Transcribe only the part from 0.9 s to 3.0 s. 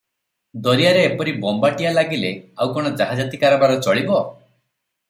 ଏପରି ବୋମ୍ବାଟିଆ ଲାଗିଲେ ଆଉ କଣ